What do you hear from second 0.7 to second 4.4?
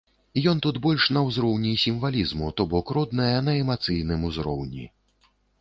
больш на ўзроўні сімвалізму, то бок родная на эмацыйным